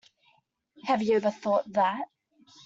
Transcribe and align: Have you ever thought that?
Have 0.85 1.03
you 1.03 1.15
ever 1.17 1.29
thought 1.29 1.73
that? 1.73 2.05